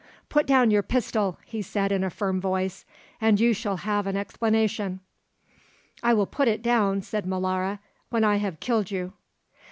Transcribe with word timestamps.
"Put 0.29 0.47
down 0.47 0.71
your 0.71 0.81
pistol," 0.81 1.37
he 1.45 1.61
said 1.61 1.91
in 1.91 2.03
a 2.03 2.09
firm 2.09 2.41
voice; 2.41 2.85
"and 3.21 3.39
you 3.39 3.53
shall 3.53 3.77
have 3.77 4.07
an 4.07 4.17
explanation." 4.17 4.99
"I 6.01 6.15
will 6.15 6.25
put 6.25 6.47
it 6.47 6.63
down," 6.63 7.03
said 7.03 7.27
Molara, 7.27 7.77
"when 8.09 8.23
I 8.23 8.37
have 8.37 8.59
killed 8.59 8.89
you." 8.89 9.13